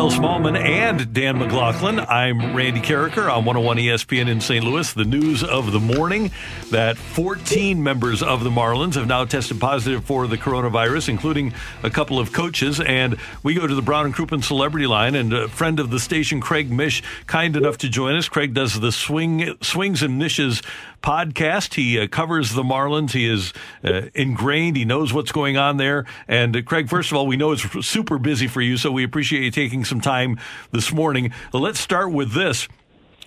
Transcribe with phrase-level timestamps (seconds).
[0.00, 4.64] Michelle Smallman and Dan McLaughlin, I'm Randy Karraker on 101 ESPN in St.
[4.64, 4.90] Louis.
[4.94, 6.30] The news of the morning
[6.70, 11.90] that 14 members of the Marlins have now tested positive for the coronavirus, including a
[11.90, 12.80] couple of coaches.
[12.80, 16.00] And we go to the Brown and Crouppen Celebrity Line, and a friend of the
[16.00, 18.26] station, Craig Mish, kind enough to join us.
[18.26, 20.62] Craig does the Swing Swings and Mishes
[21.02, 21.74] podcast.
[21.74, 23.12] He uh, covers the Marlins.
[23.12, 23.52] He is
[23.84, 24.76] uh, ingrained.
[24.76, 26.06] He knows what's going on there.
[26.28, 29.04] And uh, Craig, first of all, we know it's super busy for you, so we
[29.04, 30.38] appreciate you taking some time
[30.72, 31.32] this morning.
[31.52, 32.68] Let's start with this.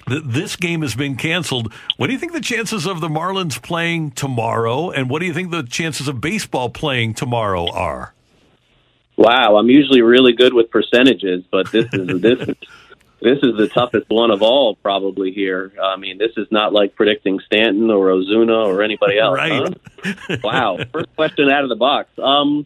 [0.07, 1.73] This game has been canceled.
[1.95, 5.33] What do you think the chances of the Marlins playing tomorrow, and what do you
[5.33, 8.13] think the chances of baseball playing tomorrow are?
[9.16, 12.55] Wow, I'm usually really good with percentages, but this is this is
[13.23, 15.71] this is the toughest one of all, probably here.
[15.81, 19.38] I mean, this is not like predicting Stanton or Ozuna or anybody else.
[19.38, 19.75] right.
[20.03, 20.38] Huh?
[20.43, 20.77] wow.
[20.91, 22.09] First question out of the box.
[22.21, 22.66] Um,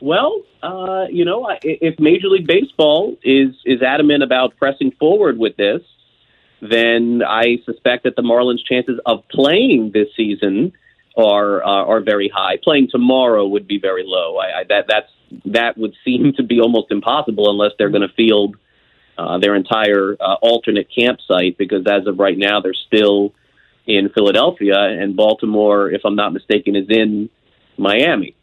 [0.00, 5.56] well, uh, you know, if Major League Baseball is is adamant about pressing forward with
[5.56, 5.82] this,
[6.60, 10.72] then I suspect that the Marlins' chances of playing this season
[11.16, 12.58] are uh, are very high.
[12.62, 14.36] Playing tomorrow would be very low.
[14.36, 15.10] I, I, that that's
[15.46, 18.56] that would seem to be almost impossible unless they're going to field
[19.16, 23.32] uh, their entire uh, alternate campsite because as of right now they're still
[23.86, 27.28] in Philadelphia and Baltimore, if I'm not mistaken, is in
[27.76, 28.34] Miami.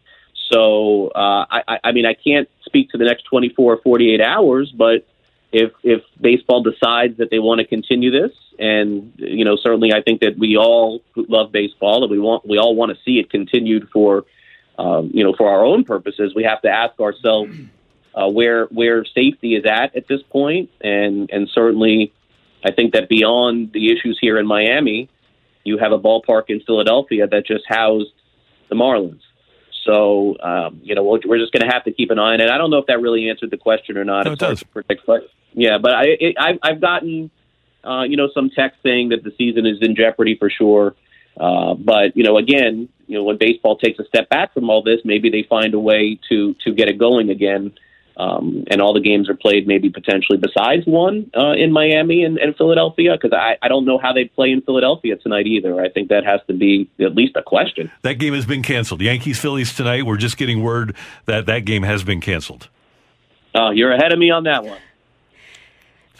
[0.51, 4.71] So uh, I, I mean I can't speak to the next 24 or 48 hours,
[4.75, 5.07] but
[5.51, 10.01] if if baseball decides that they want to continue this, and you know certainly I
[10.01, 13.29] think that we all love baseball and we want we all want to see it
[13.29, 14.25] continued for
[14.77, 16.33] um, you know for our own purposes.
[16.35, 17.55] We have to ask ourselves
[18.13, 22.13] uh, where where safety is at at this point, and and certainly,
[22.63, 25.09] I think that beyond the issues here in Miami,
[25.63, 28.13] you have a ballpark in Philadelphia that just housed
[28.69, 29.21] the Marlins.
[29.85, 32.49] So um, you know we're just going to have to keep an eye on it.
[32.49, 34.25] I don't know if that really answered the question or not.
[34.25, 34.63] No, it does.
[34.63, 37.31] Predict, but yeah, but I it, I've, I've gotten
[37.83, 40.95] uh, you know some text saying that the season is in jeopardy for sure.
[41.39, 44.83] Uh, but you know, again, you know, when baseball takes a step back from all
[44.83, 47.71] this, maybe they find a way to to get it going again
[48.21, 52.37] um, and all the games are played maybe potentially besides one uh, in Miami and,
[52.37, 55.81] and Philadelphia because I, I don't know how they play in Philadelphia tonight either.
[55.81, 57.91] I think that has to be at least a question.
[58.03, 59.01] That game has been canceled.
[59.01, 60.05] Yankees Phillies tonight.
[60.05, 60.95] We're just getting word
[61.25, 62.69] that that game has been canceled.
[63.55, 64.77] Uh, you're ahead of me on that one.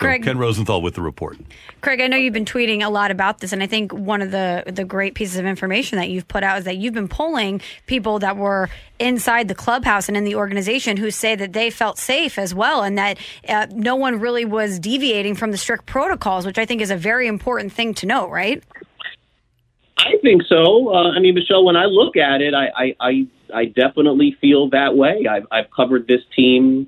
[0.02, 1.38] Craig, Ken Rosenthal with the report.
[1.82, 4.32] Craig, I know you've been tweeting a lot about this, and I think one of
[4.32, 7.62] the the great pieces of information that you've put out is that you've been polling
[7.86, 8.70] people that were
[9.00, 12.82] inside the clubhouse and in the organization who say that they felt safe as well,
[12.82, 13.18] and that
[13.48, 16.98] uh, no one really was deviating from the strict protocols, which I think is a
[16.98, 18.64] very important thing to note, right?
[19.98, 20.94] I think so.
[20.94, 24.70] Uh, I mean, Michelle, when I look at it, I I, I, I definitely feel
[24.72, 25.28] that way.
[25.30, 26.88] I've, I've covered this team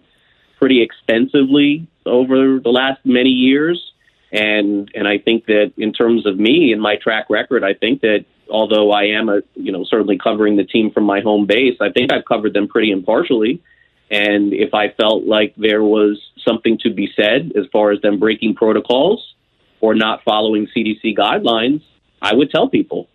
[0.57, 3.91] pretty extensively over the last many years.
[4.31, 8.01] And and I think that in terms of me and my track record, I think
[8.01, 11.77] that although I am a you know certainly covering the team from my home base,
[11.79, 13.61] I think I've covered them pretty impartially.
[14.09, 18.19] And if I felt like there was something to be said as far as them
[18.19, 19.33] breaking protocols
[19.81, 21.81] or not following CDC guidelines,
[22.21, 23.07] I would tell people.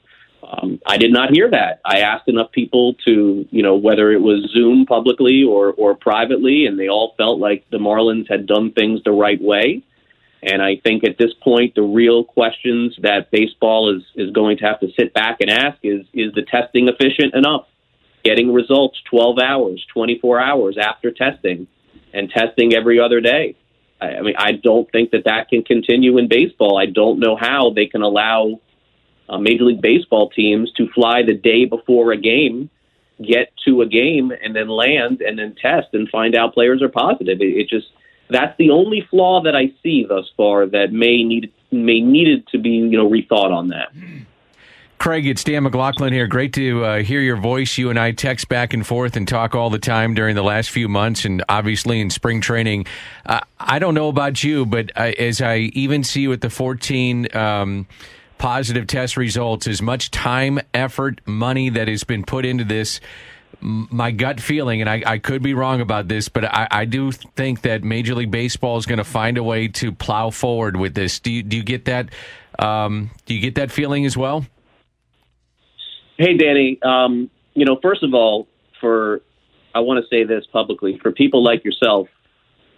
[0.42, 1.80] Um, I did not hear that.
[1.84, 6.66] I asked enough people to, you know, whether it was Zoom publicly or, or privately,
[6.66, 9.82] and they all felt like the Marlins had done things the right way.
[10.42, 14.64] And I think at this point, the real questions that baseball is, is going to
[14.66, 17.66] have to sit back and ask is, is the testing efficient enough?
[18.24, 21.66] Getting results 12 hours, 24 hours after testing
[22.12, 23.56] and testing every other day.
[24.00, 26.78] I, I mean, I don't think that that can continue in baseball.
[26.78, 28.60] I don't know how they can allow
[29.28, 32.70] uh, Major League Baseball teams to fly the day before a game,
[33.20, 36.88] get to a game, and then land and then test and find out players are
[36.88, 37.40] positive.
[37.40, 37.88] It, it just
[38.30, 42.58] that's the only flaw that I see thus far that may need may needed to
[42.58, 43.92] be you know rethought on that.
[44.98, 46.26] Craig, it's Dan McLaughlin here.
[46.26, 47.78] Great to uh, hear your voice.
[47.78, 50.70] You and I text back and forth and talk all the time during the last
[50.70, 52.84] few months, and obviously in spring training.
[53.24, 57.28] Uh, I don't know about you, but I, as I even see with the 14
[57.36, 57.86] um,
[58.38, 63.00] positive test results, as much time, effort, money that has been put into this,
[63.60, 67.10] my gut feeling, and I, I could be wrong about this, but I, I do
[67.12, 70.94] think that Major League Baseball is going to find a way to plow forward with
[70.94, 71.18] this.
[71.18, 72.10] Do you, do you get that?
[72.58, 74.46] Um, do you get that feeling as well?
[76.16, 76.78] Hey, Danny.
[76.82, 78.46] Um, you know, first of all,
[78.80, 79.20] for
[79.74, 82.08] I want to say this publicly for people like yourself,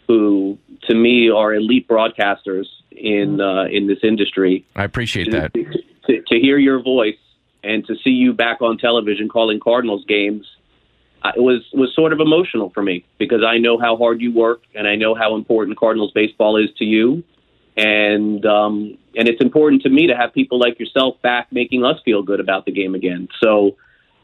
[0.06, 0.58] who
[0.88, 2.66] to me are elite broadcasters
[3.00, 4.64] in uh, in this industry.
[4.76, 5.54] I appreciate to, that.
[5.54, 7.18] To, to, hear your voice
[7.62, 10.46] and to see you back on television calling Cardinals games,
[11.22, 14.32] uh, it was was sort of emotional for me because I know how hard you
[14.32, 17.24] work and I know how important Cardinals baseball is to you
[17.76, 21.96] and um, and it's important to me to have people like yourself back making us
[22.04, 23.28] feel good about the game again.
[23.42, 23.76] So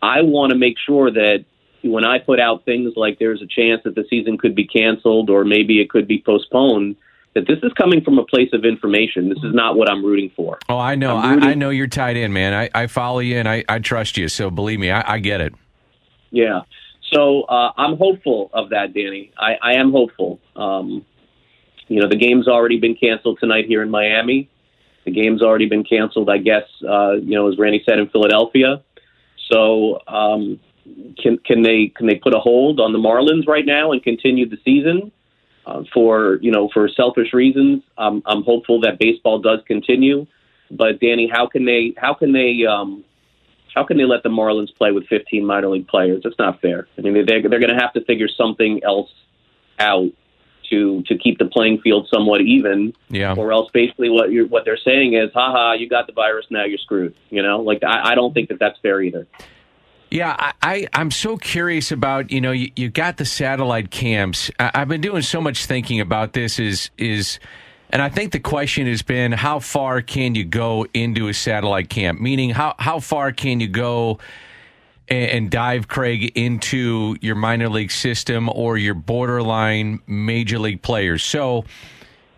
[0.03, 1.45] I want to make sure that
[1.83, 5.31] when I put out things like there's a chance that the season could be canceled
[5.31, 6.97] or maybe it could be postponed,
[7.37, 9.29] that this is coming from a place of information.
[9.29, 10.59] This is not what I'm rooting for.
[10.71, 11.19] Oh, I know.
[11.19, 12.55] I, I, know you're tied in, man.
[12.55, 14.29] I, I follow you and I, I trust you.
[14.29, 15.53] So believe me, I, I get it.
[16.31, 16.63] Yeah.
[17.13, 19.33] So uh, I'm hopeful of that, Danny.
[19.39, 20.41] I, I am hopeful.
[20.57, 21.05] Um,
[21.89, 24.49] you know, the game's already been canceled tonight here in Miami.
[25.05, 28.83] The game's already been canceled, I guess, uh, you know, as Randy said, in Philadelphia.
[29.53, 30.59] So, um,
[31.19, 34.49] can can they can they put a hold on the Marlins right now and continue
[34.49, 35.11] the season
[35.67, 37.83] uh, for you know for selfish reasons?
[37.99, 40.27] Um, I'm hopeful that baseball does continue,
[40.71, 43.05] but Danny, how can they how can they um,
[43.75, 46.23] how can they let the Marlins play with 15 minor league players?
[46.25, 46.89] That's not fair.
[46.97, 49.11] I mean, they're they're going to have to figure something else
[49.79, 50.11] out
[50.71, 52.95] to to keep the playing field somewhat even.
[53.09, 53.35] Yeah.
[53.37, 56.65] Or else, basically, what you're what they're saying is, haha, you got the virus, now
[56.65, 57.15] you're screwed.
[57.31, 59.27] You know, like I, I don't think that that's fair either.
[60.11, 64.51] Yeah, I, I am so curious about you know you, you got the satellite camps.
[64.59, 66.59] I, I've been doing so much thinking about this.
[66.59, 67.39] Is is
[67.91, 71.89] and I think the question has been how far can you go into a satellite
[71.89, 72.21] camp?
[72.21, 74.19] Meaning how how far can you go?
[75.09, 81.23] and dive Craig into your minor league system or your borderline major league players.
[81.23, 81.65] So,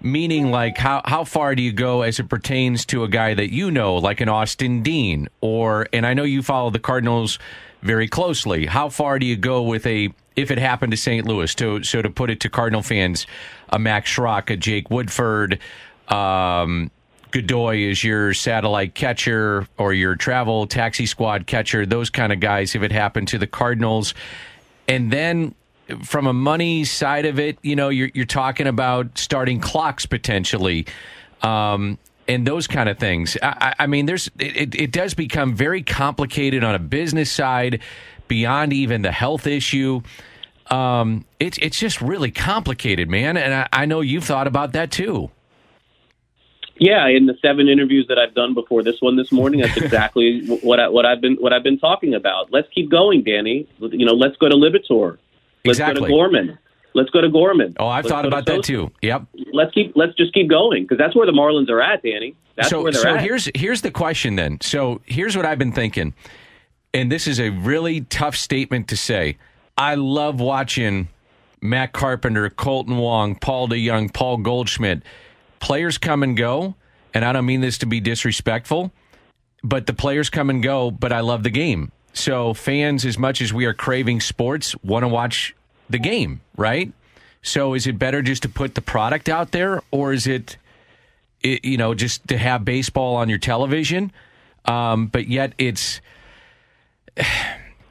[0.01, 3.53] meaning like how how far do you go as it pertains to a guy that
[3.53, 7.39] you know, like an Austin Dean, or and I know you follow the Cardinals
[7.83, 8.67] very closely.
[8.67, 11.27] How far do you go with a if it happened to St.
[11.27, 11.55] Louis?
[11.57, 13.27] To so to put it to Cardinal fans,
[13.69, 15.59] a Max Schrock, a Jake Woodford.
[16.09, 16.91] Um,
[17.31, 22.75] Godoy is your satellite catcher or your travel taxi squad catcher, those kind of guys,
[22.75, 24.15] if it happened to the Cardinals.
[24.87, 25.55] And then
[26.05, 30.87] from a money side of it, you know, you're, you're talking about starting clocks potentially.
[31.43, 33.39] Um, and those kind of things.
[33.43, 37.81] I, I mean, there's it, it does become very complicated on a business side,
[38.29, 40.03] beyond even the health issue.
[40.71, 43.39] Um, it's it's just really complicated, man.
[43.39, 45.31] And I, I know you've thought about that too.
[46.77, 50.47] Yeah, in the seven interviews that I've done before this one this morning, that's exactly
[50.47, 52.53] what I, what I've been what I've been talking about.
[52.53, 53.67] Let's keep going, Danny.
[53.81, 54.55] You know, let's go to
[55.69, 55.77] Liberatore.
[55.77, 56.01] Let's exactly.
[56.01, 56.59] go to Gorman.
[56.95, 57.77] Let's go to Gorman.
[57.79, 58.91] Oh, I've let's thought about that too.
[59.03, 59.27] Yep.
[59.53, 62.35] Let's keep let's just keep going because that's where the Marlins are at, Danny.
[62.57, 63.23] That's so, where they're so at.
[63.23, 64.61] here's here's the question then.
[64.61, 66.15] So here's what I've been thinking,
[66.93, 69.37] and this is a really tough statement to say.
[69.77, 71.09] I love watching
[71.61, 75.03] Matt Carpenter, Kolten Wong, Paul DeJong, Paul Goldschmidt
[75.61, 76.75] players come and go,
[77.15, 78.93] and I don't mean this to be disrespectful,
[79.63, 81.93] but the players come and go, but I love the game.
[82.13, 85.55] So fans, as much as we are craving sports, want to watch
[85.91, 86.93] the game, right?
[87.43, 90.57] So is it better just to put the product out there, or is it,
[91.43, 94.13] it you know, just to have baseball on your television?
[94.65, 96.01] Um, but yet it's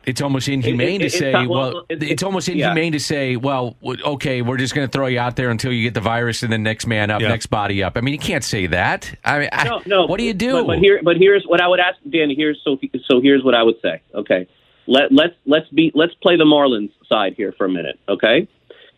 [0.06, 2.98] it's almost inhumane it, it, to say, not, well, it's, it's almost inhumane yeah.
[2.98, 5.94] to say, well, okay, we're just going to throw you out there until you get
[5.94, 7.28] the virus and then next man up, yeah.
[7.28, 7.98] next body up.
[7.98, 9.14] I mean, you can't say that.
[9.26, 10.06] I mean, no, I, no.
[10.06, 10.54] What do you do?
[10.54, 12.36] But, but, here, but here's what I would ask, Danny.
[12.36, 14.02] Here's so so here's what I would say.
[14.16, 14.48] Okay,
[14.88, 18.00] let let's let's be let's play the Marlins side here for a minute.
[18.08, 18.48] Okay,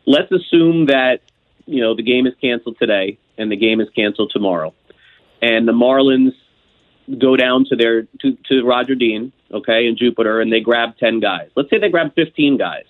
[0.05, 1.21] let's assume that
[1.65, 4.73] you know the game is canceled today and the game is canceled tomorrow,
[5.41, 6.33] and the Marlins
[7.17, 11.19] go down to their to, to Roger Dean, okay, in Jupiter, and they grab ten
[11.19, 11.49] guys.
[11.55, 12.85] Let's say they grab fifteen guys.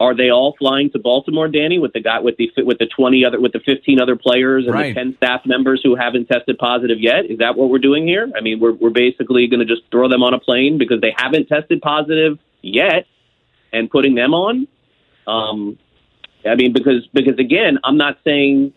[0.00, 3.22] Are they all flying to Baltimore, Danny, with the guy with the with the twenty
[3.22, 4.94] other with the fifteen other players and right.
[4.94, 7.26] the ten staff members who haven't tested positive yet?
[7.26, 8.26] Is that what we're doing here?
[8.34, 11.14] I mean, we're we're basically going to just throw them on a plane because they
[11.14, 13.04] haven't tested positive yet,
[13.74, 14.66] and putting them on.
[15.26, 15.78] Um,
[16.46, 18.72] I mean, because because again, I'm not saying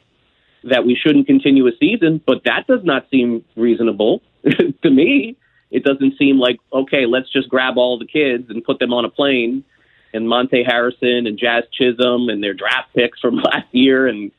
[0.66, 5.38] that we shouldn't continue a season, but that does not seem reasonable to me.
[5.72, 9.06] it doesn't seem like okay, let's just grab all the kids and put them on
[9.06, 9.64] a plane.
[10.14, 14.32] And Monte Harrison and Jazz Chisholm and their draft picks from last year and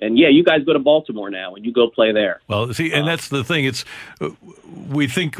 [0.00, 2.40] and yeah, you guys go to Baltimore now and you go play there.
[2.48, 3.66] Well, see, and that's the thing.
[3.66, 3.84] It's
[4.20, 4.30] uh,
[4.88, 5.36] we think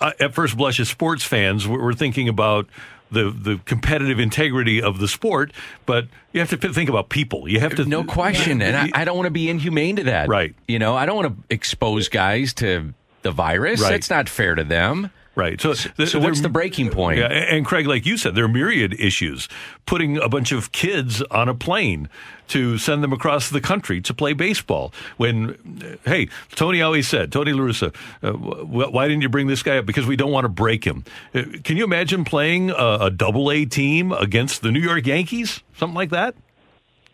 [0.00, 2.66] uh, at first blush as sports fans, we're we're thinking about
[3.12, 5.52] the the competitive integrity of the sport,
[5.86, 7.48] but you have to think about people.
[7.48, 8.60] You have to No question.
[8.60, 10.28] And I, I don't want to be inhumane to that.
[10.28, 10.54] Right.
[10.66, 13.80] You know, I don't want to expose guys to the virus.
[13.80, 13.94] Right.
[13.94, 15.10] It's not fair to them.
[15.34, 15.58] Right.
[15.58, 17.18] So, So what's the breaking point?
[17.18, 19.48] Yeah, and Craig, like you said, there are myriad issues.
[19.86, 22.10] Putting a bunch of kids on a plane
[22.48, 24.92] to send them across the country to play baseball.
[25.16, 29.62] When, uh, hey, Tony always said, Tony La Russa, uh, why didn't you bring this
[29.62, 29.86] guy up?
[29.86, 31.02] Because we don't want to break him.
[31.34, 35.62] Uh, can you imagine playing a, a double A team against the New York Yankees?
[35.78, 36.34] Something like that?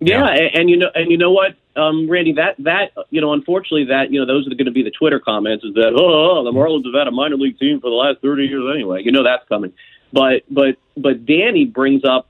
[0.01, 3.33] Yeah, and, and you know, and you know what, um, Randy, that that you know,
[3.33, 5.65] unfortunately, that you know, those are going to be the Twitter comments.
[5.65, 8.45] Is that oh, the Marlins have had a minor league team for the last thirty
[8.47, 9.03] years anyway?
[9.03, 9.73] You know that's coming.
[10.13, 12.29] But but but Danny brings up,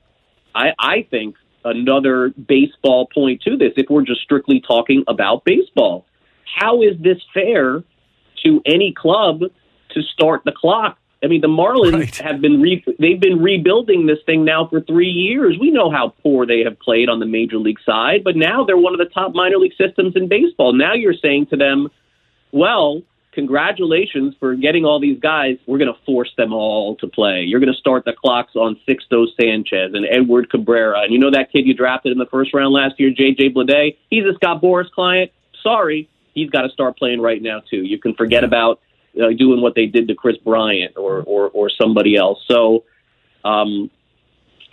[0.54, 3.72] I I think another baseball point to this.
[3.76, 6.06] If we're just strictly talking about baseball,
[6.58, 7.82] how is this fair
[8.44, 9.40] to any club
[9.90, 10.98] to start the clock?
[11.22, 12.16] I mean, the Marlins Right.
[12.18, 15.56] have been re- they've been rebuilding this thing now for three years.
[15.58, 18.76] We know how poor they have played on the major league side, but now they're
[18.76, 20.72] one of the top minor league systems in baseball.
[20.72, 21.88] Now you're saying to them,
[22.52, 25.58] "Well, congratulations for getting all these guys.
[25.66, 27.42] We're going to force them all to play.
[27.42, 31.30] You're going to start the clocks on Sixto Sanchez and Edward Cabrera, and you know
[31.30, 33.96] that kid you drafted in the first round last year, JJ Bleday.
[34.10, 35.30] He's a Scott Boras client.
[35.62, 37.82] Sorry, he's got to start playing right now too.
[37.84, 38.80] You can forget about
[39.20, 42.42] uh, doing what they did to Kris Bryant or or, or somebody else.
[42.48, 42.84] So,
[43.44, 43.90] um,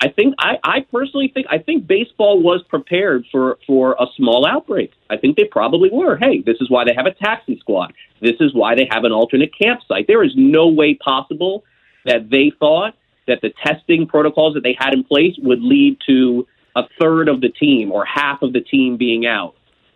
[0.02, 4.46] I think I, I personally think I think baseball was prepared for for a small
[4.46, 4.92] outbreak.
[5.10, 6.18] I think they probably were.
[6.18, 7.94] Hey, this is why they have a taxi squad.
[8.22, 10.06] This is why they have an alternate campsite.
[10.08, 11.64] There is no way possible
[12.06, 12.94] that they thought
[13.28, 17.42] that the testing protocols that they had in place would lead to a third of
[17.42, 19.56] the team or half of the team being out.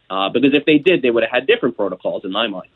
[0.09, 2.69] Uh, because if they did, they would have had different protocols in my mind.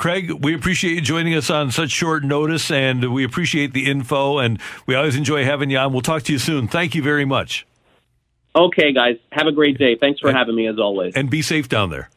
[0.00, 4.38] Craig, we appreciate you joining us on such short notice, and we appreciate the info,
[4.38, 5.92] and we always enjoy having you on.
[5.92, 6.68] We'll talk to you soon.
[6.68, 7.66] Thank you very much,
[8.56, 9.96] Okay, guys, have a great day.
[10.00, 11.14] Thanks for having me as always.
[11.14, 12.08] and be safe down there.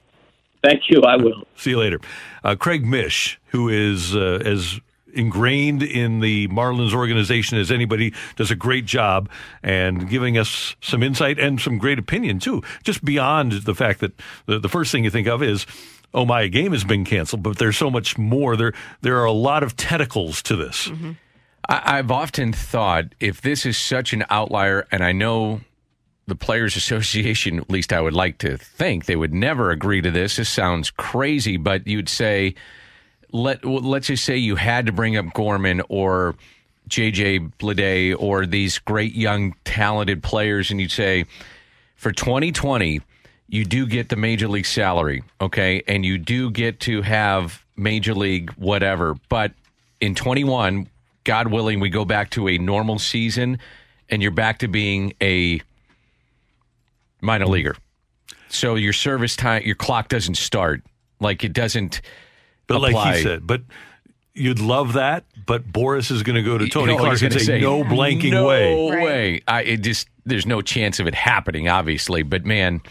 [0.63, 1.02] Thank you.
[1.02, 1.44] I will.
[1.58, 2.00] See you later.
[2.42, 4.80] Uh, Craig Mish, who is uh, as
[5.13, 9.30] ingrained in the Marlins organization as anybody, does a great job
[9.62, 12.63] and giving us some insight and some great opinion, too.
[12.84, 14.13] Just beyond the fact that
[14.46, 15.68] the, the first thing you think of is,
[16.13, 18.55] oh, my game has been canceled, but there's so much more.
[18.55, 20.88] There, there are a lot of tentacles to this.
[21.67, 25.62] I, I've often thought if this is such an outlier, and I know
[26.27, 30.12] the Players Association, at least I would like to think, they would never agree to
[30.12, 30.36] this.
[30.36, 32.55] This sounds crazy, but you'd say,
[33.32, 36.36] let let's just say you had to bring up Gorman or
[36.88, 41.25] JJ Bleday or these great young talented players, and you'd say,
[41.96, 43.01] for 2020,
[43.53, 48.15] you do get the major league salary, okay, and you do get to have major
[48.15, 49.51] league whatever, but
[50.01, 50.89] in 21,
[51.24, 53.60] God willing, we go back to a normal season,
[54.10, 55.62] and you're back to being a
[57.22, 57.75] minor leaguer.
[58.50, 60.81] So your service time, your clock doesn't start.
[61.19, 62.01] Like it doesn't.
[62.65, 63.17] But like apply.
[63.17, 63.62] he said, but
[64.33, 65.25] you'd love that.
[65.45, 67.83] But Boras is going to go to Tony You know, Clark and gonna say, no
[67.83, 68.89] blanking no way.
[68.89, 69.03] Right.
[69.03, 69.41] way.
[69.48, 72.24] I it just there's no chance of it happening, obviously.
[72.24, 72.81] But man,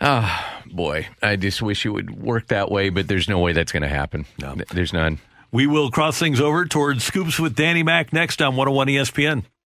[0.00, 2.90] ah, boy, I just wish it would work that way.
[2.90, 4.26] But there's no way that's going to happen.
[4.40, 5.18] No, there's none.
[5.50, 9.44] We will cross things over towards Scoops with Danny Mac next on 101 ESPN.